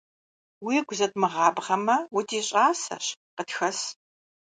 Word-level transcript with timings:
Уигу 0.65 0.95
зэдмыгъэбгъамэ, 0.97 1.95
удищӀасэщ, 2.17 3.05
къытхэс. 3.35 3.79